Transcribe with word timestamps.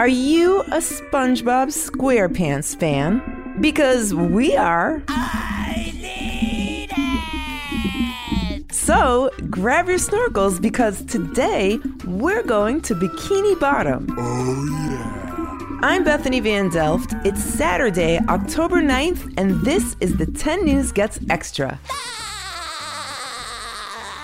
Are 0.00 0.08
you 0.08 0.62
a 0.62 0.78
SpongeBob 0.78 1.68
SquarePants 1.68 2.74
fan? 2.74 3.58
Because 3.60 4.14
we 4.14 4.56
are. 4.56 5.02
I 5.08 5.92
need 5.94 6.88
it! 6.96 8.72
So 8.72 9.30
grab 9.50 9.88
your 9.88 9.98
snorkels 9.98 10.58
because 10.58 11.04
today 11.04 11.78
we're 12.06 12.42
going 12.42 12.80
to 12.80 12.94
Bikini 12.94 13.60
Bottom. 13.60 14.06
Oh, 14.18 14.88
yeah. 14.88 15.80
I'm 15.82 16.02
Bethany 16.02 16.40
Van 16.40 16.70
Delft. 16.70 17.12
It's 17.26 17.44
Saturday, 17.44 18.20
October 18.30 18.80
9th, 18.80 19.34
and 19.36 19.60
this 19.66 19.96
is 20.00 20.16
the 20.16 20.24
10 20.24 20.64
News 20.64 20.92
Gets 20.92 21.20
Extra. 21.28 21.78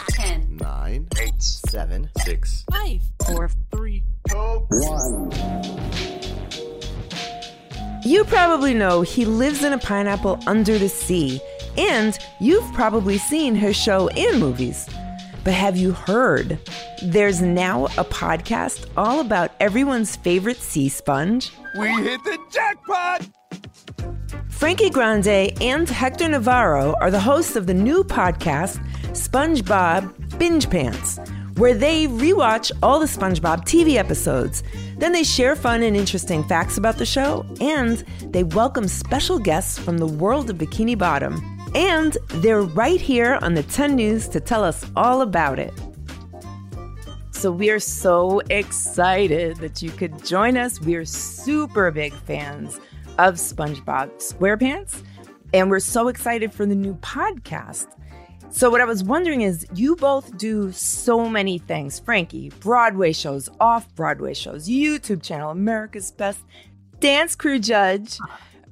10, 0.09 0.57
9, 0.57 1.09
8, 1.21 1.43
7, 1.43 2.09
6, 2.25 2.65
5, 2.71 3.03
4, 3.27 3.51
3, 3.73 4.03
2, 4.73 4.81
1. 4.81 5.31
You 8.05 8.25
probably 8.25 8.75
know 8.75 9.03
he 9.03 9.25
lives 9.25 9.65
in 9.65 9.73
a 9.73 9.79
pineapple 9.79 10.39
under 10.47 10.79
the 10.79 10.89
sea, 10.89 11.41
and 11.77 12.17
you've 12.41 12.73
probably 12.73 13.19
seen 13.19 13.57
his 13.57 13.77
show 13.77 14.07
in 14.11 14.39
movies. 14.39 14.89
But 15.43 15.55
have 15.55 15.77
you 15.77 15.91
heard? 15.93 16.59
There's 17.03 17.43
now 17.43 17.87
a 17.87 18.05
podcast 18.05 18.89
all 18.97 19.21
about 19.21 19.51
everyone's 19.61 20.17
favorite 20.17 20.59
sea 20.59 20.89
sponge. 20.89 21.51
We 21.79 21.89
hit 21.89 22.23
the 22.25 22.39
jackpot! 22.51 23.29
Frankie 24.49 24.91
Grande 24.91 25.53
and 25.61 25.89
Hector 25.89 26.29
Navarro 26.29 26.95
are 27.01 27.11
the 27.11 27.21
hosts 27.21 27.57
of 27.57 27.67
the 27.67 27.75
new 27.75 28.03
podcast, 28.03 28.79
SpongeBob 29.11 30.39
Binge 30.39 30.71
Pants, 30.71 31.19
where 31.57 31.75
they 31.75 32.07
rewatch 32.07 32.71
all 32.83 32.99
the 32.99 33.07
SpongeBob 33.07 33.65
TV 33.65 33.97
episodes. 33.97 34.63
Then 34.99 35.13
they 35.13 35.25
share 35.25 35.57
fun 35.57 35.83
and 35.83 35.97
interesting 35.97 36.45
facts 36.45 36.77
about 36.77 36.99
the 36.99 37.07
show, 37.07 37.47
and 37.61 38.05
they 38.31 38.45
welcome 38.45 38.89
special 38.89 39.39
guests 39.39 39.79
from 39.79 39.99
the 39.99 40.07
world 40.07 40.51
of 40.51 40.59
Bikini 40.59 40.97
Bottom. 40.97 41.43
And 41.75 42.17
they're 42.29 42.63
right 42.63 43.01
here 43.01 43.39
on 43.43 43.55
the 43.55 43.63
10 43.63 43.97
News 43.97 44.29
to 44.29 44.41
tell 44.41 44.63
us 44.63 44.85
all 44.97 45.23
about 45.23 45.59
it. 45.59 45.73
So 47.31 47.51
we 47.53 47.71
are 47.71 47.81
so 47.81 48.41
excited 48.51 49.57
that 49.59 49.83
you 49.83 49.91
could 49.91 50.25
join 50.25 50.57
us. 50.57 50.81
We 50.81 50.95
are 50.95 51.05
super 51.05 51.91
big 51.91 52.15
fans 52.15 52.81
of 53.19 53.35
SpongeBob 53.35 54.11
SquarePants, 54.19 55.03
and 55.55 55.71
we're 55.71 55.81
so 55.81 56.09
excited 56.09 56.53
for 56.53 56.67
the 56.67 56.75
new 56.75 56.95
podcast. 56.97 57.87
So, 58.51 58.71
what 58.71 58.81
I 58.81 58.85
was 58.85 59.05
wondering 59.05 59.43
is, 59.43 59.67
you 59.75 59.97
both 59.97 60.39
do 60.39 60.73
so 60.73 61.29
many 61.29 61.59
things. 61.59 61.99
Frankie, 61.99 62.51
Broadway 62.61 63.13
shows, 63.13 63.51
off 63.61 63.95
Broadway 63.95 64.35
shows, 64.35 64.69
YouTube 64.69 65.23
channel, 65.23 65.51
America's 65.51 66.11
Best 66.11 66.41
Dance 67.01 67.35
Crew 67.35 67.59
Judge, 67.59 68.19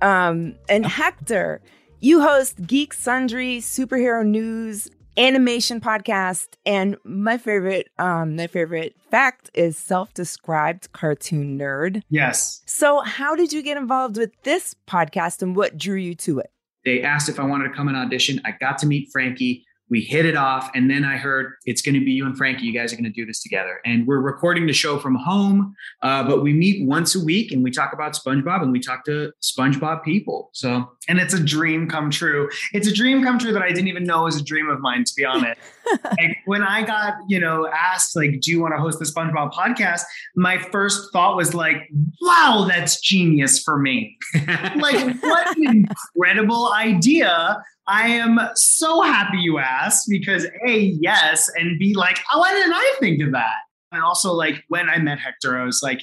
um, 0.00 0.54
and 0.68 0.86
Hector, 0.86 1.60
you 2.00 2.22
host 2.22 2.66
Geek 2.66 2.94
Sundry, 2.94 3.58
Superhero 3.58 4.24
News, 4.24 4.88
animation 5.18 5.80
podcast, 5.80 6.48
and 6.64 6.96
my 7.04 7.36
favorite, 7.36 7.88
um, 7.98 8.36
my 8.36 8.46
favorite 8.46 8.96
fact 9.10 9.50
is 9.54 9.76
self-described 9.76 10.92
cartoon 10.92 11.58
nerd. 11.58 12.02
Yes. 12.08 12.62
So, 12.64 13.00
how 13.00 13.34
did 13.34 13.52
you 13.52 13.62
get 13.62 13.76
involved 13.76 14.16
with 14.16 14.30
this 14.44 14.74
podcast, 14.86 15.42
and 15.42 15.54
what 15.54 15.76
drew 15.76 15.96
you 15.96 16.14
to 16.16 16.38
it? 16.38 16.50
They 16.84 17.02
asked 17.02 17.28
if 17.28 17.40
I 17.40 17.44
wanted 17.44 17.68
to 17.68 17.74
come 17.74 17.88
and 17.88 17.96
audition. 17.96 18.40
I 18.44 18.52
got 18.60 18.78
to 18.78 18.86
meet 18.86 19.08
Frankie. 19.10 19.63
We 19.90 20.00
hit 20.00 20.26
it 20.26 20.36
off. 20.36 20.70
And 20.74 20.90
then 20.90 21.04
I 21.04 21.16
heard 21.16 21.54
it's 21.66 21.82
going 21.82 21.94
to 21.94 22.04
be 22.04 22.12
you 22.12 22.26
and 22.26 22.36
Frankie. 22.36 22.64
You 22.66 22.72
guys 22.72 22.92
are 22.92 22.96
going 22.96 23.04
to 23.04 23.10
do 23.10 23.26
this 23.26 23.42
together. 23.42 23.80
And 23.84 24.06
we're 24.06 24.20
recording 24.20 24.66
the 24.66 24.72
show 24.72 24.98
from 24.98 25.14
home, 25.14 25.74
uh, 26.02 26.24
but 26.24 26.42
we 26.42 26.52
meet 26.52 26.86
once 26.86 27.14
a 27.14 27.24
week 27.24 27.52
and 27.52 27.62
we 27.62 27.70
talk 27.70 27.92
about 27.92 28.14
SpongeBob 28.14 28.62
and 28.62 28.72
we 28.72 28.80
talk 28.80 29.04
to 29.04 29.32
SpongeBob 29.42 30.02
people. 30.02 30.50
So, 30.52 30.90
and 31.08 31.18
it's 31.18 31.34
a 31.34 31.42
dream 31.42 31.88
come 31.88 32.10
true. 32.10 32.48
It's 32.72 32.88
a 32.88 32.92
dream 32.92 33.22
come 33.22 33.38
true 33.38 33.52
that 33.52 33.62
I 33.62 33.68
didn't 33.68 33.88
even 33.88 34.04
know 34.04 34.24
was 34.24 34.40
a 34.40 34.44
dream 34.44 34.68
of 34.68 34.80
mine, 34.80 35.04
to 35.04 35.12
be 35.14 35.24
honest. 35.24 35.60
like 36.04 36.38
when 36.46 36.62
I 36.62 36.82
got, 36.82 37.14
you 37.28 37.38
know, 37.38 37.68
asked, 37.68 38.16
like, 38.16 38.40
do 38.40 38.50
you 38.50 38.60
want 38.60 38.74
to 38.74 38.80
host 38.80 38.98
the 38.98 39.04
SpongeBob 39.04 39.52
podcast? 39.52 40.02
My 40.34 40.58
first 40.58 41.12
thought 41.12 41.36
was 41.36 41.54
like, 41.54 41.88
wow, 42.22 42.66
that's 42.68 43.00
genius 43.00 43.62
for 43.62 43.78
me. 43.78 44.16
like, 44.76 45.22
what 45.22 45.56
an 45.56 45.86
incredible 46.16 46.72
idea. 46.72 47.62
I 47.86 48.08
am 48.08 48.40
so 48.54 49.02
happy 49.02 49.38
you 49.38 49.58
asked 49.58 50.06
because 50.08 50.46
A, 50.66 50.78
yes, 51.00 51.50
and 51.56 51.78
B, 51.78 51.94
like, 51.94 52.18
oh, 52.32 52.38
why 52.38 52.52
didn't 52.52 52.72
I 52.72 52.94
think 52.98 53.22
of 53.22 53.32
that? 53.32 53.56
And 53.92 54.02
also, 54.02 54.32
like, 54.32 54.64
when 54.68 54.88
I 54.88 54.98
met 54.98 55.18
Hector, 55.18 55.58
I 55.58 55.64
was 55.64 55.82
like, 55.82 56.00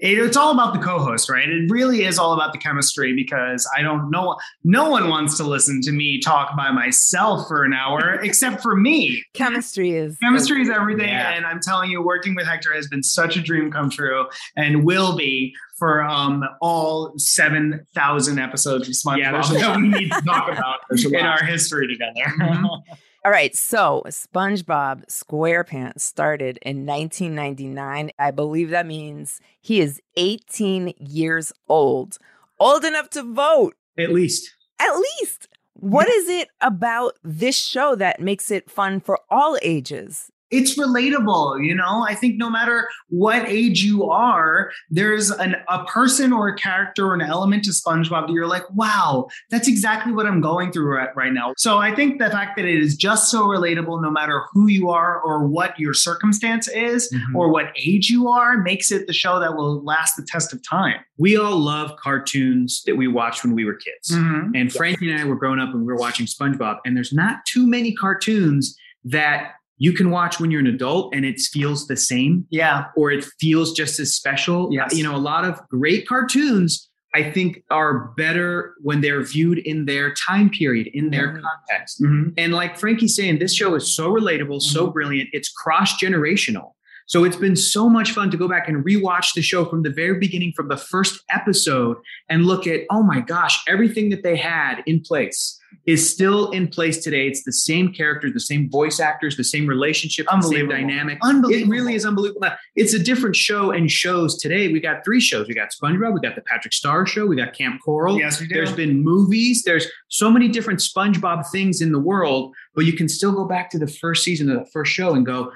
it, 0.00 0.18
it's 0.18 0.36
all 0.36 0.52
about 0.52 0.72
the 0.74 0.78
co-host, 0.80 1.28
right? 1.28 1.48
It 1.48 1.70
really 1.70 2.04
is 2.04 2.18
all 2.18 2.32
about 2.32 2.52
the 2.52 2.58
chemistry 2.58 3.14
because 3.14 3.68
I 3.76 3.82
don't 3.82 4.10
know. 4.10 4.36
No 4.64 4.88
one 4.90 5.08
wants 5.08 5.36
to 5.38 5.44
listen 5.44 5.80
to 5.82 5.92
me 5.92 6.20
talk 6.20 6.56
by 6.56 6.70
myself 6.70 7.48
for 7.48 7.64
an 7.64 7.72
hour 7.72 8.14
except 8.22 8.62
for 8.62 8.76
me. 8.76 9.24
Chemistry 9.34 9.92
is 9.92 10.16
Chemistry 10.18 10.62
is 10.62 10.68
everything, 10.70 11.08
Yeah. 11.08 11.30
and 11.32 11.44
I'm 11.46 11.60
telling 11.60 11.90
you, 11.90 12.02
working 12.02 12.34
with 12.34 12.46
Hector 12.46 12.72
has 12.74 12.86
been 12.88 13.02
such 13.02 13.36
a 13.36 13.40
dream 13.40 13.70
come 13.72 13.90
true, 13.90 14.26
and 14.56 14.84
will 14.84 15.16
be 15.16 15.54
for 15.78 16.02
um, 16.02 16.44
all 16.60 17.12
seven 17.16 17.86
thousand 17.94 18.38
episodes 18.38 18.88
of 18.88 18.94
SpongeBob 18.94 19.18
Yeah, 19.18 19.32
there's 19.32 19.50
a 19.50 19.54
that 19.54 19.76
we 19.76 19.88
need 19.88 20.10
to 20.12 20.20
talk 20.22 20.48
about 20.52 20.78
in 20.90 21.16
our 21.26 21.42
history 21.44 21.86
together. 21.88 22.24
Mhm. 22.40 22.68
All 23.24 23.32
right, 23.32 23.54
so 23.54 24.04
SpongeBob 24.06 25.06
SquarePants 25.06 26.00
started 26.00 26.58
in 26.62 26.86
1999. 26.86 28.10
I 28.18 28.30
believe 28.30 28.70
that 28.70 28.86
means 28.86 29.40
he 29.60 29.80
is 29.80 30.00
18 30.16 30.94
years 30.98 31.52
old, 31.68 32.18
old 32.60 32.84
enough 32.84 33.10
to 33.10 33.22
vote, 33.24 33.74
at 33.98 34.12
least. 34.12 34.54
at 34.78 34.94
least. 34.96 35.48
What 35.74 36.08
is 36.08 36.28
it 36.28 36.48
about 36.60 37.18
this 37.24 37.56
show 37.56 37.94
that 37.96 38.20
makes 38.20 38.50
it 38.50 38.70
fun 38.70 39.00
for 39.00 39.18
all 39.28 39.58
ages? 39.62 40.30
It's 40.50 40.78
relatable 40.78 41.64
you 41.64 41.74
know 41.74 42.04
i 42.08 42.14
think 42.14 42.36
no 42.36 42.48
matter 42.50 42.88
what 43.08 43.46
age 43.48 43.82
you 43.82 44.04
are 44.08 44.70
there's 44.90 45.30
an, 45.30 45.56
a 45.68 45.84
person 45.84 46.32
or 46.32 46.48
a 46.48 46.56
character 46.56 47.06
or 47.08 47.14
an 47.14 47.20
element 47.20 47.64
to 47.64 47.70
spongebob 47.70 48.26
that 48.26 48.32
you're 48.32 48.46
like 48.46 48.62
wow 48.74 49.26
that's 49.50 49.68
exactly 49.68 50.12
what 50.12 50.26
i'm 50.26 50.40
going 50.40 50.72
through 50.72 50.86
right, 50.94 51.14
right 51.14 51.32
now 51.32 51.52
so 51.56 51.78
i 51.78 51.94
think 51.94 52.18
the 52.18 52.30
fact 52.30 52.56
that 52.56 52.64
it 52.64 52.78
is 52.82 52.96
just 52.96 53.30
so 53.30 53.42
relatable 53.46 54.00
no 54.02 54.10
matter 54.10 54.44
who 54.52 54.68
you 54.68 54.88
are 54.90 55.20
or 55.20 55.46
what 55.46 55.78
your 55.78 55.94
circumstance 55.94 56.68
is 56.68 57.12
Mhm. 57.12 57.34
or 57.34 57.50
what 57.50 57.72
age 57.76 58.10
you 58.10 58.28
are 58.28 58.58
makes 58.58 58.90
it 58.92 59.06
the 59.06 59.12
show 59.12 59.38
that 59.40 59.54
will 59.56 59.82
last 59.84 60.14
the 60.16 60.22
test 60.22 60.52
of 60.52 60.62
time 60.68 60.96
We 61.18 61.36
all 61.36 61.56
love 61.58 61.96
cartoons 61.96 62.82
that 62.86 62.96
we 62.96 63.08
watched 63.08 63.42
when 63.44 63.54
we 63.54 63.64
were 63.64 63.74
kids. 63.74 64.10
Mhm. 64.12 64.52
And 64.54 64.72
Frankie 64.72 65.10
and 65.10 65.20
I 65.20 65.24
were 65.24 65.34
growing 65.36 65.58
up 65.58 65.70
and 65.70 65.80
we 65.80 65.86
were 65.86 65.96
watching 65.96 66.26
SpongeBob, 66.26 66.78
and 66.84 66.96
there's 66.96 67.12
not 67.12 67.44
too 67.44 67.66
many 67.66 67.92
cartoons 67.92 68.76
that 69.04 69.52
you 69.78 69.92
can 69.92 70.10
watch 70.10 70.38
when 70.40 70.50
you're 70.50 70.60
an 70.60 70.66
adult 70.66 71.14
and 71.14 71.24
it 71.24 71.40
feels 71.40 71.86
the 71.86 71.96
same 71.96 72.46
yeah 72.50 72.86
or 72.96 73.10
it 73.10 73.24
feels 73.40 73.72
just 73.72 73.98
as 74.00 74.12
special. 74.14 74.68
Yes. 74.72 74.96
You 74.96 75.04
know, 75.04 75.14
a 75.14 75.18
lot 75.32 75.44
of 75.44 75.60
great 75.68 76.06
cartoons, 76.06 76.88
I 77.14 77.30
think, 77.30 77.62
are 77.70 78.12
better 78.16 78.74
when 78.82 79.00
they're 79.00 79.22
viewed 79.22 79.58
in 79.58 79.86
their 79.86 80.12
time 80.14 80.50
period, 80.50 80.88
in 80.92 81.10
their 81.10 81.28
Mhm. 81.34 81.42
context. 81.42 82.02
Mhm. 82.02 82.34
And 82.36 82.52
like 82.52 82.78
Frankie's 82.78 83.14
saying, 83.16 83.38
this 83.38 83.54
show 83.54 83.74
is 83.74 83.94
so 83.94 84.10
relatable, 84.10 84.60
so 84.60 84.88
brilliant. 84.88 85.30
It's 85.32 85.48
cross 85.48 85.98
generational. 85.98 86.72
So 87.08 87.24
it's 87.24 87.36
been 87.36 87.56
so 87.56 87.88
much 87.88 88.12
fun 88.12 88.30
to 88.30 88.36
go 88.36 88.46
back 88.48 88.68
and 88.68 88.84
rewatch 88.84 89.32
the 89.34 89.40
show 89.40 89.64
from 89.64 89.82
the 89.82 89.88
very 89.88 90.18
beginning, 90.18 90.52
from 90.52 90.68
the 90.68 90.76
first 90.76 91.22
episode, 91.30 91.96
and 92.28 92.44
look 92.44 92.66
at, 92.66 92.82
oh 92.90 93.02
my 93.02 93.20
gosh, 93.20 93.64
everything 93.66 94.10
that 94.10 94.22
they 94.22 94.36
had 94.36 94.82
in 94.84 95.00
place 95.00 95.58
is 95.86 96.12
still 96.12 96.50
in 96.50 96.68
place 96.68 97.02
today. 97.02 97.26
It's 97.26 97.44
the 97.44 97.52
same 97.52 97.94
characters, 97.94 98.34
the 98.34 98.40
same 98.40 98.68
voice 98.68 99.00
actors, 99.00 99.38
the 99.38 99.44
same 99.44 99.66
relationship, 99.66 100.26
the 100.26 100.42
same 100.42 100.68
dynamic. 100.68 101.18
Unbelievable. 101.22 101.72
It 101.72 101.74
really 101.74 101.94
is 101.94 102.04
unbelievable. 102.04 102.46
It's 102.76 102.92
a 102.92 102.98
different 102.98 103.36
show 103.36 103.70
and 103.70 103.90
shows 103.90 104.36
today. 104.36 104.70
We 104.70 104.78
got 104.78 105.02
three 105.02 105.20
shows. 105.20 105.48
We 105.48 105.54
got 105.54 105.70
SpongeBob, 105.70 106.12
we 106.12 106.20
got 106.20 106.34
the 106.34 106.42
Patrick 106.42 106.74
Star 106.74 107.06
show, 107.06 107.24
we 107.24 107.36
got 107.36 107.54
Camp 107.54 107.80
Coral. 107.82 108.18
yes 108.18 108.38
we 108.38 108.48
do 108.48 108.54
There's 108.54 108.72
been 108.72 109.02
movies. 109.02 109.62
There's 109.62 109.86
so 110.08 110.30
many 110.30 110.48
different 110.48 110.80
SpongeBob 110.80 111.46
things 111.50 111.80
in 111.80 111.90
the 111.90 111.98
world, 111.98 112.54
but 112.74 112.84
you 112.84 112.92
can 112.92 113.08
still 113.08 113.32
go 113.32 113.46
back 113.46 113.70
to 113.70 113.78
the 113.78 113.88
first 113.88 114.24
season 114.24 114.50
of 114.50 114.58
the 114.58 114.70
first 114.70 114.92
show 114.92 115.14
and 115.14 115.24
go, 115.24 115.50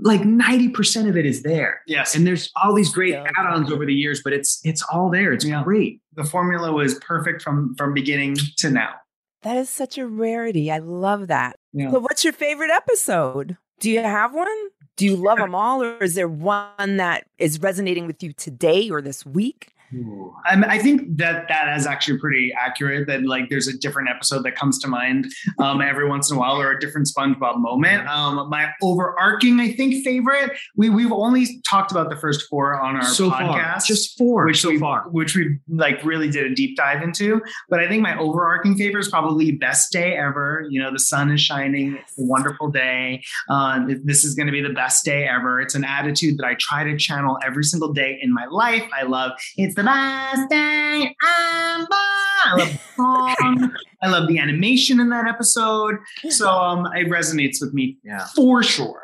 like 0.00 0.20
90% 0.20 1.08
of 1.08 1.16
it 1.16 1.26
is 1.26 1.42
there. 1.42 1.80
yes 1.86 2.14
And 2.14 2.26
there's 2.26 2.50
all 2.62 2.72
these 2.74 2.92
great 2.92 3.12
Yeah. 3.14 3.24
add-ons 3.36 3.70
over 3.72 3.84
the 3.84 3.94
years, 3.94 4.20
but 4.22 4.32
it's 4.32 4.60
it's 4.64 4.82
all 4.92 5.10
there. 5.10 5.32
It's 5.32 5.44
Yeah. 5.44 5.62
great. 5.64 6.00
the 6.14 6.24
formula 6.24 6.72
was 6.72 6.94
perfect 7.00 7.42
from 7.42 7.74
from 7.76 7.94
beginning 7.94 8.36
to 8.58 8.70
now 8.70 8.94
That 9.42 9.56
is 9.56 9.70
such 9.70 9.98
a 9.98 10.06
rarity. 10.06 10.70
I 10.70 10.78
love 10.78 11.28
that. 11.28 11.56
Yeah. 11.72 11.90
So, 11.92 12.00
what's 12.00 12.24
your 12.24 12.32
favorite 12.32 12.70
episode? 12.70 13.56
Do 13.80 13.88
you 13.90 14.00
have 14.02 14.34
one? 14.34 14.48
Do 14.96 15.04
you 15.04 15.14
love 15.14 15.38
them 15.38 15.54
all, 15.54 15.80
or 15.82 16.02
is 16.02 16.14
there 16.16 16.26
one 16.28 16.96
that 16.96 17.24
is 17.38 17.60
resonating 17.60 18.06
with 18.08 18.20
you 18.20 18.32
today 18.32 18.90
or 18.90 19.00
this 19.00 19.24
week? 19.24 19.68
Um, 19.92 20.64
I 20.68 20.78
think 20.78 21.16
that 21.16 21.48
that 21.48 21.76
is 21.76 21.86
actually 21.86 22.18
pretty 22.18 22.52
accurate. 22.58 23.06
That 23.06 23.22
like 23.22 23.48
there's 23.48 23.68
a 23.68 23.76
different 23.76 24.08
episode 24.08 24.42
that 24.44 24.54
comes 24.56 24.78
to 24.80 24.88
mind 24.88 25.26
um, 25.58 25.80
every 25.80 26.08
once 26.08 26.30
in 26.30 26.36
a 26.36 26.40
while, 26.40 26.60
or 26.60 26.72
a 26.72 26.80
different 26.80 27.08
SpongeBob 27.08 27.58
moment. 27.58 28.06
Um, 28.08 28.48
my 28.48 28.70
overarching, 28.82 29.60
I 29.60 29.72
think, 29.72 30.04
favorite. 30.04 30.52
We 30.76 30.90
we've 30.90 31.12
only 31.12 31.60
talked 31.68 31.90
about 31.90 32.10
the 32.10 32.16
first 32.16 32.48
four 32.48 32.80
on 32.80 32.96
our 32.96 33.04
so 33.04 33.30
podcast, 33.30 33.48
far, 33.48 33.80
just 33.80 34.18
four, 34.18 34.46
which 34.46 34.60
so 34.60 34.70
we 34.70 34.78
far. 34.78 35.08
which 35.08 35.34
we 35.34 35.58
like 35.68 36.04
really 36.04 36.30
did 36.30 36.50
a 36.50 36.54
deep 36.54 36.76
dive 36.76 37.02
into. 37.02 37.40
But 37.68 37.80
I 37.80 37.88
think 37.88 38.02
my 38.02 38.18
overarching 38.18 38.76
favorite 38.76 39.00
is 39.00 39.08
probably 39.08 39.52
best 39.52 39.92
day 39.92 40.16
ever. 40.16 40.66
You 40.68 40.82
know, 40.82 40.92
the 40.92 40.98
sun 40.98 41.30
is 41.30 41.40
shining. 41.40 41.96
It's 41.96 42.18
a 42.18 42.24
wonderful 42.24 42.70
day. 42.70 43.22
Uh, 43.48 43.86
this 44.04 44.24
is 44.24 44.34
going 44.34 44.46
to 44.46 44.52
be 44.52 44.62
the 44.62 44.74
best 44.74 45.04
day 45.04 45.26
ever. 45.26 45.60
It's 45.60 45.74
an 45.74 45.84
attitude 45.84 46.38
that 46.38 46.46
I 46.46 46.54
try 46.58 46.84
to 46.84 46.96
channel 46.96 47.38
every 47.44 47.64
single 47.64 47.92
day 47.92 48.18
in 48.20 48.32
my 48.32 48.46
life. 48.46 48.88
I 48.96 49.04
love 49.04 49.32
it's 49.56 49.74
the 49.78 49.84
best 49.84 50.50
day 50.50 51.14
ever. 51.24 51.88
I 51.90 52.54
love 52.56 52.68
the 52.72 52.78
song. 52.96 53.76
I 54.02 54.08
love 54.08 54.28
the 54.28 54.38
animation 54.38 54.98
in 55.00 55.08
that 55.10 55.26
episode. 55.28 55.96
So 56.30 56.48
um, 56.50 56.86
it 56.94 57.08
resonates 57.08 57.60
with 57.60 57.72
me 57.72 57.98
Yeah. 58.04 58.26
for 58.34 58.62
sure. 58.62 59.02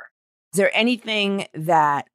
Is 0.53 0.59
there 0.59 0.71
anything 0.76 1.47
that 1.55 2.09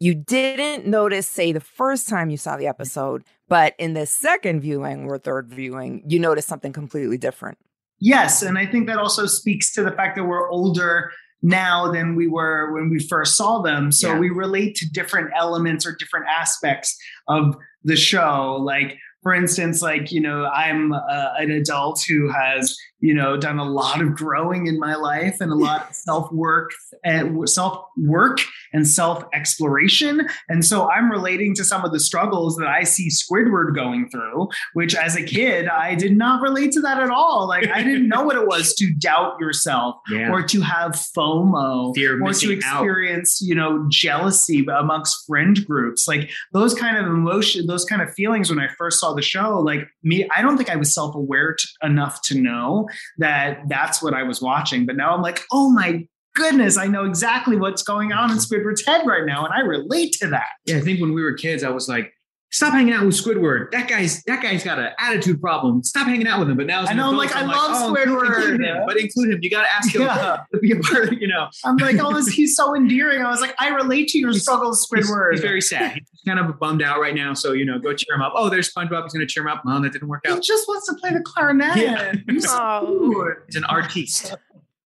you 0.00 0.14
didn't 0.14 0.86
notice, 0.86 1.26
say, 1.26 1.52
the 1.52 1.60
first 1.60 2.08
time 2.08 2.30
you 2.30 2.36
saw 2.36 2.56
the 2.56 2.66
episode, 2.66 3.22
but 3.48 3.74
in 3.78 3.94
the 3.94 4.06
second 4.06 4.60
viewing 4.60 5.04
or 5.04 5.18
third 5.18 5.48
viewing, 5.48 6.02
you 6.06 6.18
noticed 6.18 6.48
something 6.48 6.72
completely 6.72 7.16
different? 7.18 7.58
Yes, 8.00 8.42
and 8.42 8.58
I 8.58 8.66
think 8.66 8.86
that 8.86 8.98
also 8.98 9.26
speaks 9.26 9.72
to 9.74 9.82
the 9.82 9.92
fact 9.92 10.16
that 10.16 10.24
we're 10.24 10.48
older 10.50 11.10
now 11.42 11.92
than 11.92 12.16
we 12.16 12.26
were 12.26 12.72
when 12.72 12.88
we 12.90 12.98
first 12.98 13.36
saw 13.36 13.60
them. 13.62 13.92
So 13.92 14.08
Yeah. 14.14 14.18
we 14.18 14.30
relate 14.30 14.74
to 14.76 14.90
different 14.90 15.30
elements 15.36 15.86
or 15.86 15.94
different 15.94 16.26
aspects 16.28 16.96
of 17.28 17.54
the 17.84 17.96
show. 17.96 18.56
Like, 18.60 18.98
for 19.22 19.32
instance, 19.32 19.80
like, 19.80 20.12
you 20.12 20.20
know, 20.20 20.46
I'm 20.46 20.92
uh, 20.92 21.32
an 21.38 21.50
adult 21.50 22.04
who 22.06 22.30
has, 22.30 22.76
you 23.00 23.14
know, 23.14 23.36
done 23.36 23.58
a 23.58 23.64
lot 23.64 24.02
of 24.02 24.14
growing 24.14 24.66
in 24.66 24.78
my 24.78 24.94
life 24.94 25.38
and 25.40 25.50
a 25.50 25.54
lot 25.54 25.88
of 25.88 25.94
self 25.94 26.30
work 26.32 26.72
and 27.04 27.48
self 27.48 27.86
work 27.96 28.40
and 28.74 28.86
self 28.86 29.24
exploration. 29.32 30.28
And 30.50 30.62
so 30.64 30.90
I'm 30.90 31.10
relating 31.10 31.54
to 31.54 31.64
some 31.64 31.84
of 31.84 31.92
the 31.92 32.00
struggles 32.00 32.56
that 32.56 32.68
I 32.68 32.82
see 32.82 33.08
Squidward 33.08 33.74
going 33.74 34.10
through, 34.10 34.48
which 34.74 34.94
as 34.94 35.16
a 35.16 35.22
kid, 35.22 35.68
I 35.68 35.94
did 35.94 36.16
not 36.16 36.42
relate 36.42 36.72
to 36.72 36.80
that 36.82 37.00
at 37.00 37.08
all. 37.10 37.48
Like, 37.48 37.68
I 37.68 37.82
didn't 37.82 38.08
know 38.08 38.24
what 38.24 38.36
it 38.36 38.46
was 38.46 38.74
to 38.74 38.92
doubt 38.92 39.40
yourself 39.40 39.96
Yeah. 40.10 40.30
or 40.30 40.42
to 40.42 40.60
have 40.60 40.92
FOMO 41.16 41.94
Fear 41.94 42.16
or 42.16 42.18
to 42.18 42.24
missing 42.24 42.60
out. 42.66 42.82
experience, 42.82 43.40
you 43.40 43.54
know, 43.54 43.86
jealousy 43.88 44.66
amongst 44.76 45.24
friend 45.26 45.64
groups. 45.66 46.06
Like 46.06 46.30
those 46.52 46.74
kind 46.74 46.96
of 46.98 47.06
emotion, 47.06 47.66
those 47.66 47.84
kind 47.84 48.02
of 48.02 48.12
feelings 48.14 48.50
when 48.50 48.58
I 48.58 48.68
first 48.76 49.00
saw 49.00 49.14
the 49.14 49.22
show, 49.22 49.60
like 49.60 49.88
me, 50.02 50.28
I 50.36 50.42
don't 50.42 50.56
think 50.56 50.68
I 50.70 50.76
was 50.76 50.92
self-aware 50.94 51.54
t- 51.54 51.68
enough 51.82 52.20
to 52.22 52.40
know 52.40 52.88
that 53.18 53.60
that's 53.68 54.02
what 54.02 54.14
I 54.14 54.24
was 54.24 54.42
watching. 54.42 54.84
But 54.86 54.96
now 54.96 55.14
I'm 55.14 55.22
like, 55.22 55.42
oh 55.52 55.70
my 55.70 56.06
goodness, 56.34 56.76
I 56.76 56.86
know 56.86 57.04
exactly 57.04 57.56
what's 57.56 57.82
going 57.82 58.12
on 58.12 58.30
in 58.30 58.38
Squidward's 58.38 58.84
head 58.86 59.06
right 59.06 59.24
now. 59.24 59.44
And 59.44 59.54
I 59.54 59.60
relate 59.60 60.12
to 60.20 60.28
that. 60.28 60.48
Yeah, 60.66 60.76
I 60.76 60.80
think 60.80 61.00
when 61.00 61.14
we 61.14 61.22
were 61.22 61.34
kids, 61.34 61.62
I 61.64 61.70
was 61.70 61.88
like, 61.88 62.12
"Stop 62.50 62.72
hanging 62.72 62.92
out 62.92 63.04
with 63.06 63.14
Squidward. 63.14 63.70
That 63.72 63.88
guy's 63.88 64.22
that 64.24 64.42
guy's 64.42 64.62
got 64.64 64.78
an 64.78 64.90
attitude 64.98 65.40
problem. 65.40 65.82
Stop 65.82 66.06
hanging 66.06 66.26
out 66.26 66.38
with 66.40 66.50
him." 66.50 66.56
But 66.56 66.66
now, 66.66 66.82
I 66.84 66.92
know, 66.94 67.08
adult, 67.10 67.16
like, 67.16 67.36
I 67.36 67.40
I'm 67.40 67.46
love 67.48 67.56
oh, 67.58 67.94
Squidward. 67.94 68.26
include 68.26 68.60
him, 68.62 68.82
but 68.86 68.96
include 68.96 69.32
him. 69.34 69.38
You 69.42 69.50
got 69.50 69.62
to 69.62 69.72
ask 69.72 69.94
him 69.94 70.02
Yeah. 70.02 70.38
to 70.52 70.58
be 70.60 70.72
a 70.72 70.80
part. 70.80 71.12
Of, 71.12 71.20
you 71.20 71.28
know, 71.28 71.48
I'm 71.64 71.76
like, 71.76 71.96
oh, 72.00 72.12
this, 72.14 72.28
he's 72.28 72.56
so 72.56 72.74
endearing. 72.76 73.22
I 73.22 73.30
was 73.30 73.40
like, 73.40 73.54
I 73.58 73.68
relate 73.68 74.08
to 74.08 74.18
your 74.18 74.32
struggles, 74.32 74.86
Squidward. 74.88 75.32
he's 75.32 75.40
very 75.40 75.60
sad. 75.60 75.94
He's 76.10 76.22
kind 76.26 76.38
of 76.38 76.58
bummed 76.60 76.82
out 76.82 77.00
right 77.00 77.14
now. 77.14 77.34
So 77.34 77.52
you 77.52 77.64
know, 77.64 77.78
go 77.78 77.94
cheer 77.94 78.14
him 78.16 78.22
up. 78.22 78.32
Oh, 78.36 78.48
there's 78.48 78.72
SpongeBob. 78.72 79.04
He's 79.04 79.12
going 79.12 79.26
to 79.26 79.32
cheer 79.32 79.42
him 79.44 79.48
up. 79.50 79.62
Oh, 79.66 79.80
that 79.80 79.92
didn't 79.92 80.08
work 80.08 80.24
out. 80.26 80.34
he 80.34 80.40
just 80.40 80.66
wants 80.68 80.86
to 80.88 80.94
play 80.94 81.10
the 81.10 81.20
clarinet. 81.20 81.76
Yeah. 81.76 82.12
He's 82.28 82.46
Oh. 82.50 83.32
He's 83.46 83.56
an 83.56 83.64
artiste. 83.64 84.34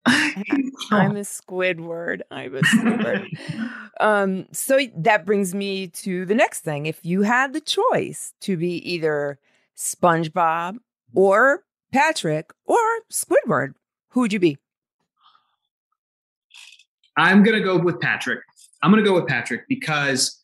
I'm 0.90 1.16
a 1.16 1.20
Squidward. 1.20 2.20
I'm 2.30 2.54
a 2.54 2.60
Squidward. 2.60 3.26
um, 4.00 4.46
so 4.52 4.78
that 4.96 5.26
brings 5.26 5.54
me 5.54 5.88
to 5.88 6.24
the 6.24 6.34
next 6.34 6.60
thing. 6.60 6.86
If 6.86 7.04
you 7.04 7.22
had 7.22 7.52
the 7.52 7.60
choice 7.60 8.32
to 8.42 8.56
be 8.56 8.76
either 8.88 9.38
SpongeBob 9.76 10.76
or 11.14 11.64
Patrick 11.92 12.52
or 12.66 12.78
Squidward, 13.10 13.74
who 14.10 14.20
would 14.20 14.32
you 14.32 14.38
be? 14.38 14.58
I'm 17.16 17.42
gonna 17.42 17.62
go 17.62 17.78
with 17.78 18.00
Patrick. 18.00 18.40
I'm 18.82 18.90
gonna 18.90 19.02
go 19.02 19.14
with 19.14 19.26
Patrick 19.26 19.62
because 19.68 20.40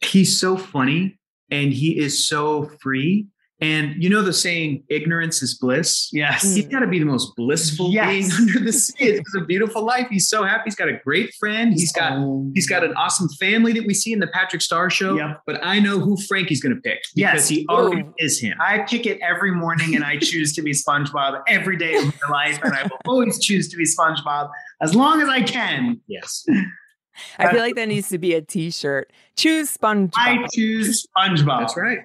he's 0.00 0.40
so 0.40 0.56
funny 0.56 1.18
and 1.50 1.72
he 1.72 1.98
is 1.98 2.26
so 2.26 2.70
free. 2.80 3.26
And 3.60 4.02
you 4.02 4.10
know 4.10 4.20
the 4.20 4.32
saying, 4.32 4.82
ignorance 4.88 5.42
is 5.42 5.56
bliss. 5.56 6.10
Yes. 6.12 6.42
He's 6.42 6.66
mm. 6.66 6.72
got 6.72 6.80
to 6.80 6.88
be 6.88 6.98
the 6.98 7.04
most 7.04 7.34
blissful 7.36 7.90
Yes. 7.92 8.08
being 8.08 8.32
under 8.50 8.58
the 8.60 8.72
sea. 8.72 8.94
It's 8.98 9.34
a 9.36 9.42
beautiful 9.42 9.84
life. 9.84 10.08
He's 10.10 10.28
so 10.28 10.42
happy. 10.42 10.62
He's 10.66 10.74
got 10.74 10.88
a 10.88 10.98
great 11.04 11.32
friend. 11.34 11.72
He's 11.72 11.92
got 11.92 12.18
he's 12.54 12.68
got 12.68 12.82
an 12.82 12.94
awesome 12.94 13.28
family 13.40 13.72
that 13.72 13.86
we 13.86 13.94
see 13.94 14.12
in 14.12 14.18
the 14.18 14.26
Patrick 14.26 14.60
Star 14.60 14.90
Show. 14.90 15.16
Yep. 15.16 15.42
But 15.46 15.64
I 15.64 15.78
know 15.78 16.00
who 16.00 16.16
Frankie's 16.16 16.60
going 16.60 16.74
to 16.74 16.80
pick 16.80 16.98
Yes. 17.14 17.32
because 17.32 17.48
he 17.48 17.66
already 17.70 18.02
Ooh. 18.02 18.14
is 18.18 18.40
him. 18.40 18.58
I 18.60 18.80
pick 18.80 19.06
it 19.06 19.20
every 19.20 19.52
morning 19.52 19.94
and 19.94 20.04
I 20.04 20.18
choose 20.18 20.52
to 20.54 20.62
be 20.62 20.72
SpongeBob 20.72 21.42
every 21.46 21.76
day 21.76 21.94
of 21.94 22.04
my 22.28 22.30
life. 22.30 22.58
And 22.64 22.74
I 22.74 22.82
will 22.82 22.98
always 23.06 23.38
choose 23.38 23.68
to 23.68 23.76
be 23.76 23.84
SpongeBob 23.84 24.50
as 24.82 24.94
long 24.94 25.22
as 25.22 25.28
I 25.28 25.42
can. 25.42 26.00
yes. 26.08 26.44
I 27.38 27.50
feel 27.52 27.60
like 27.60 27.76
that 27.76 27.86
needs 27.86 28.08
to 28.08 28.18
be 28.18 28.34
a 28.34 28.42
T-shirt. 28.42 29.12
Choose 29.36 29.76
SpongeBob. 29.76 30.10
I 30.16 30.44
choose 30.52 31.06
SpongeBob. 31.16 31.60
That's 31.60 31.76
right. 31.76 32.00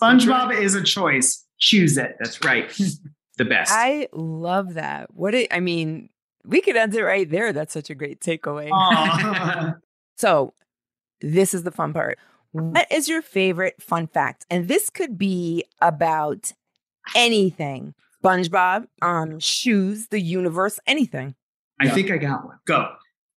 SpongeBob 0.00 0.58
is 0.58 0.74
a 0.74 0.82
choice. 0.82 1.44
Choose 1.58 1.96
it. 1.98 2.16
That's 2.18 2.42
right. 2.44 2.70
the 3.38 3.44
best. 3.44 3.72
I 3.74 4.08
love 4.12 4.74
that. 4.74 5.12
What 5.14 5.34
it, 5.34 5.48
I 5.52 5.60
mean, 5.60 6.08
we 6.44 6.60
could 6.60 6.76
end 6.76 6.94
it 6.94 7.02
right 7.04 7.28
there. 7.28 7.52
That's 7.52 7.72
such 7.72 7.90
a 7.90 7.94
great 7.94 8.20
takeaway. 8.20 8.70
So, 10.16 10.52
this 11.22 11.54
is 11.54 11.62
the 11.62 11.70
fun 11.70 11.94
part. 11.94 12.18
What 12.52 12.86
is 12.92 13.08
your 13.08 13.22
favorite 13.22 13.80
fun 13.80 14.06
fact? 14.06 14.44
And 14.50 14.68
this 14.68 14.90
could 14.90 15.16
be 15.16 15.64
about 15.80 16.52
anything. 17.16 17.94
SpongeBob, 18.22 18.86
um, 19.00 19.38
shoes, 19.38 20.08
the 20.08 20.20
universe, 20.20 20.78
anything. 20.86 21.34
I 21.80 21.86
Yeah. 21.86 21.94
think 21.94 22.10
I 22.10 22.18
got 22.18 22.44
one. 22.44 22.58
Go. 22.66 22.92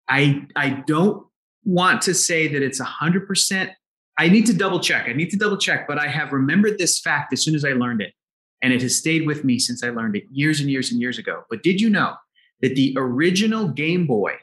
I 0.09 0.45
I 0.57 0.83
don't 0.85 1.25
want 1.63 2.01
to 2.01 2.13
say 2.13 2.49
that 2.49 2.61
it's 2.61 2.79
hundred 2.81 3.27
percent. 3.27 3.69
I 4.17 4.29
need 4.29 4.45
to 4.45 4.53
double 4.53 4.79
check. 4.79 5.07
I 5.09 5.13
need 5.13 5.29
to 5.31 5.37
double 5.37 5.57
check, 5.57 5.87
but 5.87 5.97
I 5.97 6.07
have 6.07 6.31
remembered 6.31 6.77
this 6.77 6.99
fact 6.99 7.33
as 7.33 7.43
soon 7.43 7.55
as 7.55 7.65
I 7.65 7.69
learned 7.69 8.01
it, 8.01 8.13
and 8.61 8.71
it 8.71 8.81
has 8.81 8.97
stayed 8.97 9.25
with 9.25 9.43
me 9.43 9.57
since 9.59 9.83
I 9.83 9.89
learned 9.89 10.15
it 10.15 10.23
years 10.31 10.59
and 10.59 10.69
years 10.69 10.91
and 10.91 11.01
years 11.01 11.17
ago. 11.17 11.43
But 11.49 11.63
did 11.63 11.81
you 11.81 11.89
know 11.89 12.15
that 12.61 12.75
the 12.75 12.93
original 12.97 13.67
Game 13.69 14.05
Boy 14.05 14.33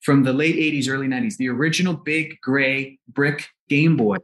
from 0.00 0.22
the 0.22 0.32
late 0.32 0.56
'80s, 0.56 0.88
early 0.88 1.06
'90s, 1.06 1.36
the 1.36 1.48
original 1.48 1.94
big 1.94 2.40
gray 2.40 2.98
brick 3.08 3.48
Game 3.68 3.96
Boy, 3.96 4.16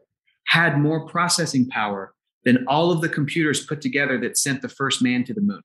had 0.47 0.79
more 0.79 1.07
processing 1.07 1.69
power 1.69 2.15
than 2.45 2.65
all 2.67 2.91
of 2.91 3.01
the 3.01 3.09
computers 3.09 3.65
put 3.65 3.81
together 3.81 4.19
that 4.19 4.37
sent 4.37 4.63
the 4.63 4.69
first 4.69 5.03
man 5.03 5.23
to 5.25 5.35
the 5.35 5.41
moon? 5.41 5.61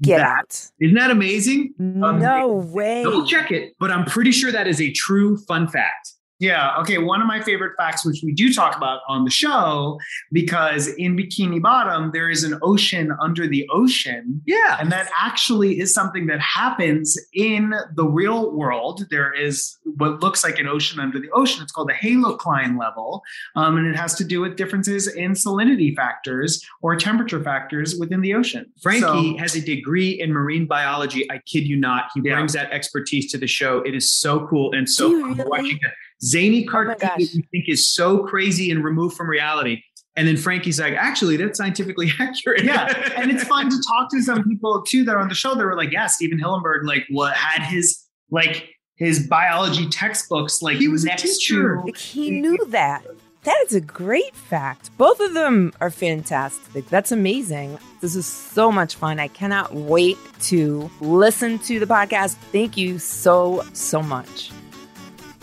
Get 0.00 0.18
That- 0.18 0.26
out. 0.26 0.70
Isn't 0.80 0.94
that 0.96 1.10
amazing? 1.10 1.74
no 1.78 2.58
um, 2.60 2.72
way. 2.72 3.02
Double 3.02 3.26
check 3.26 3.50
it, 3.50 3.74
but 3.78 3.90
I'm 3.90 4.04
pretty 4.04 4.32
sure 4.32 4.50
that 4.50 4.66
is 4.66 4.80
a 4.80 4.90
true 4.90 5.36
fun 5.36 5.68
fact. 5.68 6.12
Yeah. 6.42 6.74
Okay. 6.80 6.98
One 6.98 7.20
of 7.20 7.28
my 7.28 7.40
favorite 7.40 7.74
facts, 7.78 8.04
which 8.04 8.20
we 8.24 8.32
do 8.34 8.52
talk 8.52 8.76
about 8.76 9.02
on 9.06 9.24
the 9.24 9.30
show, 9.30 10.00
because 10.32 10.88
in 10.88 11.16
Bikini 11.16 11.62
Bottom, 11.62 12.10
there 12.12 12.28
is 12.28 12.42
an 12.42 12.58
ocean 12.62 13.12
under 13.20 13.46
the 13.46 13.64
ocean. 13.72 14.42
Yeah. 14.44 14.76
And 14.80 14.90
that 14.90 15.08
actually 15.20 15.78
is 15.78 15.94
something 15.94 16.26
that 16.26 16.40
happens 16.40 17.16
in 17.32 17.72
the 17.94 18.04
real 18.04 18.50
world. 18.56 19.04
There 19.08 19.32
is 19.32 19.78
what 19.84 20.18
looks 20.20 20.42
like 20.42 20.58
an 20.58 20.66
ocean 20.66 20.98
under 20.98 21.20
the 21.20 21.30
ocean. 21.30 21.62
It's 21.62 21.70
called 21.70 21.88
the 21.90 21.94
halocline 21.94 22.76
level. 22.76 23.22
Um, 23.54 23.76
and 23.76 23.86
it 23.86 23.94
has 23.94 24.16
to 24.16 24.24
do 24.24 24.40
with 24.40 24.56
differences 24.56 25.06
in 25.06 25.34
salinity 25.34 25.94
factors 25.94 26.60
or 26.82 26.96
temperature 26.96 27.40
factors 27.44 27.94
within 28.00 28.20
the 28.20 28.34
ocean. 28.34 28.66
Frankie 28.82 29.34
So- 29.34 29.36
has 29.38 29.54
a 29.54 29.60
degree 29.60 30.20
in 30.20 30.32
marine 30.32 30.66
biology. 30.66 31.30
I 31.30 31.38
kid 31.38 31.68
you 31.68 31.76
not. 31.76 32.06
He 32.16 32.20
Yeah. 32.24 32.34
brings 32.34 32.52
that 32.54 32.72
expertise 32.72 33.30
to 33.30 33.38
the 33.38 33.46
show. 33.46 33.78
It 33.82 33.94
is 33.94 34.10
so 34.10 34.44
cool 34.48 34.72
and 34.72 34.88
so 34.88 35.08
you 35.10 35.20
fun 35.20 35.34
really? 35.36 35.48
watching 35.48 35.78
a 35.86 35.90
zany 36.24 36.66
Oh 36.68 36.70
cartoon 36.70 36.96
gosh. 37.00 37.10
that 37.18 37.34
you 37.34 37.42
think 37.50 37.64
is 37.68 37.92
so 37.92 38.18
crazy 38.24 38.70
and 38.70 38.84
removed 38.84 39.16
from 39.16 39.28
reality. 39.28 39.82
And 40.14 40.28
then 40.28 40.36
Frankie's 40.36 40.78
like, 40.78 40.92
actually, 40.94 41.36
that's 41.38 41.56
scientifically 41.58 42.10
accurate. 42.20 42.64
yeah 42.64 43.12
and 43.16 43.30
it's 43.30 43.44
fun 43.44 43.70
to 43.70 43.76
talk 43.88 44.10
to 44.10 44.20
some 44.22 44.44
people 44.44 44.82
too 44.82 45.04
that 45.04 45.14
are 45.14 45.20
on 45.20 45.28
the 45.28 45.34
show 45.34 45.54
that 45.54 45.64
were 45.64 45.76
like 45.76 45.90
yeah 45.90 46.06
stephen 46.06 46.38
hillenburg 46.38 46.84
like 46.84 47.04
what 47.10 47.34
had 47.34 47.62
his 47.66 47.98
like 48.30 48.68
his 48.96 49.26
biology 49.26 49.88
textbooks 49.88 50.60
like 50.62 50.76
He 50.76 50.86
was 50.88 51.02
a 51.04 51.06
next 51.08 51.22
teacher. 51.22 51.76
to 51.76 51.80
Like, 51.86 51.96
he 51.96 52.30
knew 52.30 52.58
that. 52.68 53.04
That 53.44 53.64
is 53.66 53.74
a 53.74 53.80
great 53.80 54.36
fact. 54.36 54.96
Both 54.98 55.18
of 55.18 55.34
them 55.34 55.72
are 55.80 55.90
fantastic. 55.90 56.86
That's 56.88 57.10
amazing. 57.10 57.76
This 58.00 58.14
is 58.14 58.26
so 58.26 58.70
much 58.70 58.94
fun. 58.94 59.18
I 59.18 59.26
cannot 59.26 59.74
wait 59.74 60.16
to 60.42 60.88
listen 61.00 61.58
to 61.60 61.80
the 61.80 61.86
podcast. 61.86 62.34
Thank 62.52 62.76
you 62.76 63.00
so, 63.00 63.64
so 63.72 64.00
much. 64.00 64.52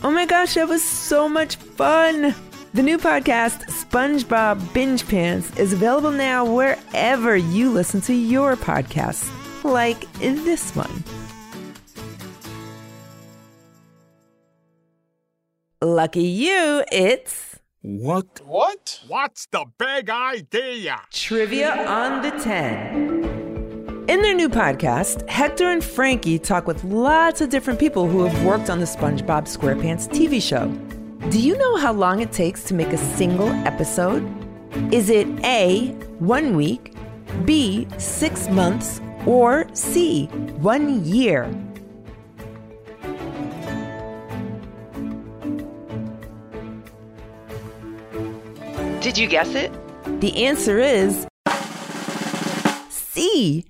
Oh 0.02 0.12
my 0.12 0.26
gosh, 0.26 0.54
that 0.54 0.68
was 0.68 0.82
so 0.82 1.28
much 1.28 1.58
fun. 1.58 2.34
The 2.74 2.82
new 2.82 2.98
podcast, 2.98 3.66
SpongeBob 3.66 4.74
Binge 4.74 5.06
Pants, 5.06 5.58
is 5.58 5.74
available 5.74 6.12
now 6.12 6.46
wherever 6.46 7.36
you 7.36 7.70
listen 7.70 8.00
to 8.02 8.14
your 8.14 8.56
podcasts, 8.56 9.30
like 9.66 10.10
this 10.22 10.74
one. 10.74 11.04
Lucky 15.82 16.24
you, 16.24 16.84
it's 16.92 17.58
What? 17.82 18.40
What? 18.46 19.02
What's 19.08 19.48
the 19.48 19.66
big 19.78 20.10
idea? 20.10 21.02
Trivia 21.12 21.86
on 21.88 22.22
the 22.22 22.32
10. 22.32 23.19
In 24.10 24.24
their 24.24 24.34
new 24.34 24.50
podcast, 24.50 25.30
Hector 25.30 25.70
and 25.70 25.84
Frankie 25.84 26.40
talk 26.40 26.66
with 26.66 26.84
lots 26.84 27.42
of 27.42 27.50
different 27.50 27.80
people 27.80 28.08
who 28.08 28.26
have 28.26 28.44
worked 28.44 28.68
on 28.68 28.80
the 28.80 28.86
SpongeBob 28.86 29.46
SquarePants 29.46 30.10
TV 30.10 30.42
show. 30.42 30.68
Do 31.30 31.40
you 31.40 31.56
know 31.56 31.76
how 31.76 31.94
long 31.94 32.20
it 32.20 32.32
takes 32.32 32.64
to 32.64 32.74
make 32.74 32.88
a 32.88 32.98
single 32.98 33.50
episode? 33.68 34.28
Is 34.92 35.12
it 35.12 35.28
A, 35.46 35.90
one 36.18 36.56
week, 36.56 36.96
B, 37.46 37.88
six 38.00 38.50
months, 38.50 39.00
or 39.28 39.68
C, 39.74 40.26
one 40.58 41.06
year? 41.06 41.44
Did 49.02 49.20
you 49.20 49.28
guess 49.28 49.54
it? 49.54 49.72
The 50.20 50.46
answer 50.46 50.80
is 50.80 51.28
C. 52.90 53.69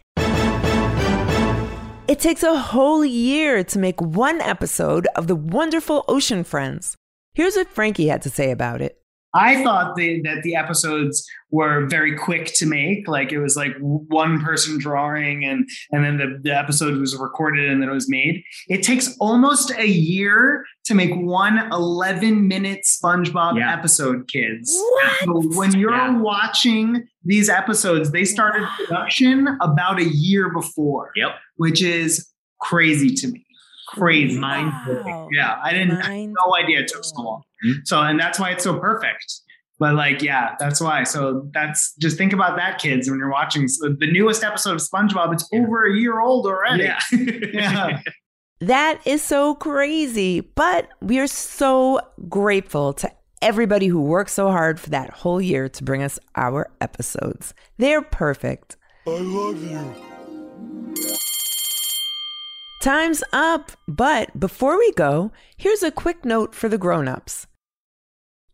It 2.10 2.18
takes 2.18 2.42
a 2.42 2.58
whole 2.58 3.06
year 3.06 3.64
to 3.66 3.78
make 3.78 4.02
one 4.02 4.42
episode 4.42 5.08
of 5.16 5.28
The 5.28 5.36
Wonderful 5.36 6.06
Ocean 6.08 6.44
Friends. 6.44 6.96
Here's 7.36 7.56
what 7.56 7.68
Frankie 7.70 8.08
had 8.08 8.24
to 8.24 8.32
say 8.32 8.50
about 8.50 8.82
it. 8.82 8.99
I 9.34 9.64
thought 9.64 9.96
the, 9.96 10.22
that 10.24 10.42
the 10.44 10.56
episodes 10.56 11.28
were 11.52 11.86
very 11.88 12.18
quick 12.18 12.52
to 12.56 12.66
make. 12.66 13.08
Like 13.08 13.32
it 13.32 13.40
was 13.40 13.56
like 13.56 13.74
one 13.80 14.42
person 14.44 14.78
drawing, 14.80 15.46
and 15.46 15.68
and 15.92 16.04
then 16.04 16.18
the, 16.18 16.40
the 16.42 16.58
episode 16.58 16.98
was 17.00 17.16
recorded 17.16 17.70
and 17.70 17.82
then 17.82 17.90
it 17.90 17.94
was 17.94 18.10
made. 18.10 18.44
It 18.68 18.82
takes 18.84 19.16
almost 19.20 19.72
a 19.78 19.88
year 19.88 20.66
to 20.86 20.96
make 20.96 21.12
one 21.16 21.60
11 21.72 22.48
minute 22.48 22.82
SpongeBob 22.86 23.58
Yeah. 23.60 23.72
episode, 23.74 24.28
kids. 24.28 24.74
What? 24.76 25.14
So 25.26 25.58
when 25.60 25.74
you're 25.78 25.92
Yeah. 25.92 26.18
watching 26.18 27.04
these 27.24 27.50
episodes, 27.50 28.12
they 28.12 28.26
started 28.26 28.68
production 28.78 29.48
about 29.62 30.00
a 30.00 30.06
year 30.06 30.52
before, 30.52 31.12
Yep. 31.16 31.32
which 31.58 31.82
is 31.84 32.28
crazy 32.62 33.14
to 33.16 33.28
me. 33.28 33.46
Crazy. 33.90 34.40
Mind 34.40 34.72
Wow. 34.88 35.30
Yeah, 35.32 35.58
I 35.64 35.72
didn't 35.74 35.98
I 36.02 36.20
had 36.22 36.30
no 36.30 36.56
idea 36.56 36.80
it 36.82 36.88
took 36.88 37.04
so 37.04 37.22
long. 37.22 37.42
Mhm. 37.66 37.86
So, 37.86 38.02
and 38.02 38.20
that's 38.20 38.40
why 38.40 38.52
it's 38.52 38.64
so 38.64 38.80
perfect. 38.80 39.26
But 39.80 39.96
like, 39.96 40.22
yeah, 40.22 40.56
that's 40.60 40.82
why. 40.82 41.04
So 41.04 41.50
that's 41.54 41.94
just 41.96 42.18
think 42.18 42.34
about 42.34 42.58
that, 42.58 42.80
kids, 42.80 43.10
when 43.10 43.18
you're 43.18 43.32
watching 43.32 43.66
the 43.66 44.10
newest 44.12 44.44
episode 44.44 44.74
of 44.74 44.80
SpongeBob. 44.80 45.34
It's 45.34 45.48
over 45.54 45.86
a 45.86 45.96
year 45.96 46.20
old 46.20 46.46
already. 46.46 46.84
Yeah. 46.84 47.00
Yeah. 47.12 48.02
That 48.62 49.00
is 49.08 49.22
so 49.22 49.56
crazy, 49.56 50.42
but 50.42 50.90
we 51.02 51.18
are 51.20 51.28
so 51.28 52.02
grateful 52.28 52.92
to 52.92 53.10
everybody 53.42 53.88
who 53.88 54.02
worked 54.02 54.32
so 54.32 54.52
hard 54.52 54.82
for 54.82 54.90
that 54.90 55.12
whole 55.12 55.40
year 55.42 55.70
to 55.70 55.84
bring 55.86 56.04
us 56.04 56.20
our 56.36 56.70
episodes. 56.82 57.54
They're 57.78 58.02
perfect. 58.02 58.76
I 59.08 59.12
love 59.12 59.64
you. 59.64 61.06
Time's 62.82 63.24
up, 63.32 63.72
but 63.88 64.38
before 64.38 64.78
we 64.78 64.92
go, 64.94 65.32
here's 65.56 65.84
a 65.84 65.92
quick 65.92 66.26
note 66.26 66.54
for 66.54 66.68
the 66.68 66.78
grown-ups. 66.78 67.48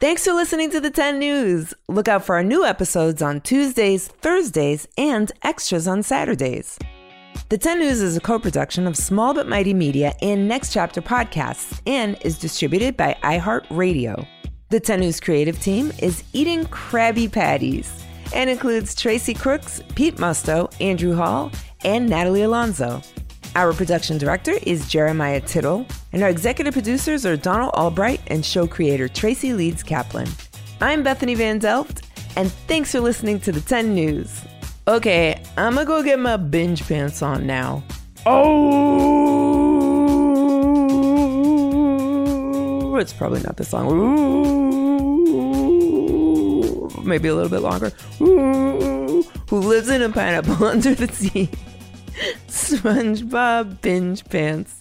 Thanks 0.01 0.25
for 0.25 0.33
listening 0.33 0.71
to 0.71 0.81
the 0.81 0.91
10 0.91 1.19
News. 1.19 1.73
Look 1.87 2.09
out 2.09 2.25
for 2.25 2.35
our 2.35 2.43
new 2.43 2.65
episodes 2.65 3.21
on 3.21 3.39
Tuesdays, 3.39 4.09
Thursdays, 4.09 4.85
and 4.97 5.31
extras 5.41 5.87
on 5.87 6.03
Saturdays. 6.03 6.77
The 7.47 7.57
10 7.57 7.79
News 7.79 8.01
is 8.01 8.17
a 8.17 8.19
co 8.19 8.37
production 8.37 8.87
of 8.87 8.97
Small 8.97 9.33
But 9.33 9.47
Mighty 9.47 9.73
Media 9.73 10.13
and 10.21 10.49
Next 10.49 10.73
Chapter 10.73 11.01
Podcasts 11.01 11.79
and 11.87 12.17
is 12.25 12.37
distributed 12.37 12.97
by 12.97 13.15
iHeartRadio. 13.23 14.27
The 14.69 14.81
10 14.81 14.99
News 14.99 15.21
creative 15.21 15.61
team 15.61 15.93
is 15.99 16.25
eating 16.33 16.65
Krabby 16.65 17.31
Patties 17.31 17.89
and 18.33 18.49
includes 18.49 18.95
Tracy 18.95 19.33
Crooks, 19.33 19.81
Pete 19.95 20.17
Musto, 20.17 20.69
Andrew 20.81 21.15
Hall, 21.15 21.53
and 21.85 22.09
Natalie 22.09 22.41
Alonso. 22.41 23.01
Our 23.55 23.71
production 23.71 24.17
director 24.17 24.51
is 24.63 24.85
Jeremiah 24.89 25.39
Tittle, 25.39 25.85
and 26.11 26.21
our 26.21 26.27
executive 26.29 26.73
producers 26.73 27.25
are 27.25 27.37
Donald 27.37 27.71
Albright 27.73 28.19
and 28.27 28.45
show 28.45 28.67
creator 28.67 29.07
Tracy 29.07 29.53
Leeds 29.53 29.81
Kaplan. 29.81 30.27
I'm 30.81 31.03
Bethany 31.03 31.35
Van 31.35 31.59
Delft, 31.59 32.05
and 32.35 32.51
thanks 32.67 32.91
for 32.91 32.99
listening 32.99 33.39
to 33.39 33.53
the 33.53 33.61
10 33.61 33.95
News. 33.95 34.41
Okay, 34.89 35.41
I'm 35.55 35.75
gonna 35.75 35.85
go 35.85 36.03
get 36.03 36.19
my 36.19 36.35
binge 36.35 36.85
pants 36.85 37.21
on 37.21 37.47
now. 37.47 37.81
Oh, 38.25 38.65
it's 42.97 43.13
probably 43.13 43.39
not 43.39 43.55
this 43.55 43.71
long. 43.71 43.87
Ooh, 43.89 45.41
maybe 47.05 47.29
a 47.29 47.35
little 47.35 47.49
bit 47.49 47.61
longer. 47.61 47.93
Ooh, 48.19 49.23
who 49.49 49.59
lives 49.59 49.87
in 49.87 50.01
a 50.01 50.09
pineapple 50.09 50.61
under 50.65 50.93
the 50.93 51.07
sea? 51.07 51.49
SpongeBob 52.69 53.79
binge 53.81 54.23
pants. 54.27 54.74